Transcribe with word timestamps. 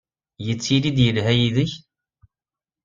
Yettili-d 0.45 0.97
yelha 1.05 1.31
yid-k? 1.39 1.71